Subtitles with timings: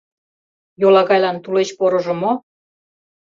[0.81, 2.31] Йолагайлан тулеч порыжо мо?